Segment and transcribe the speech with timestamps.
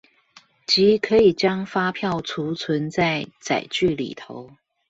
[0.65, 4.49] 即可以將發票儲存在載具裏頭